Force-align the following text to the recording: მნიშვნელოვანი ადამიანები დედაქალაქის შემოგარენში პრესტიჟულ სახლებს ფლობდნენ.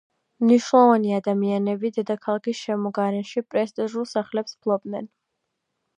მნიშვნელოვანი 0.43 1.11
ადამიანები 1.17 1.91
დედაქალაქის 1.99 2.63
შემოგარენში 2.69 3.47
პრესტიჟულ 3.53 4.11
სახლებს 4.17 4.61
ფლობდნენ. 4.65 5.11